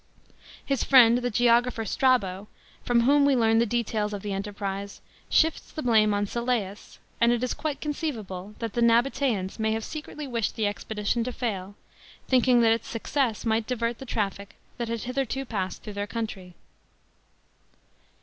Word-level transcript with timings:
His 0.65 0.83
Iriend 0.83 1.21
the 1.21 1.29
geographer 1.29 1.85
Strabo, 1.85 2.47
from 2.83 3.01
whom 3.01 3.23
we 3.23 3.35
learn 3.35 3.59
the 3.59 3.67
details 3.67 4.13
of 4.13 4.23
the 4.23 4.33
enter 4.33 4.51
prise, 4.51 4.99
shifts 5.29 5.71
the 5.71 5.83
blame 5.83 6.11
on 6.11 6.25
Syllseus; 6.25 6.97
and 7.19 7.31
it 7.31 7.43
is 7.43 7.53
quite 7.53 7.79
conceivable, 7.79 8.55
that 8.57 8.73
the 8.73 8.81
Nabateans 8.81 9.59
may 9.59 9.73
have 9.73 9.83
secretly 9.83 10.25
wished 10.25 10.55
the 10.55 10.65
expedition 10.65 11.23
to 11.25 11.31
'ail, 11.45 11.75
thinking 12.27 12.61
that 12.61 12.71
its 12.73 12.87
success 12.87 13.45
might 13.45 13.67
divert 13.67 13.99
the 13.99 14.07
traffic 14.07 14.55
that 14.79 14.87
had 14.89 15.01
hitherto 15.03 15.45
passed 15.45 15.83
through 15.83 15.93
their 15.93 16.07
country. 16.07 16.55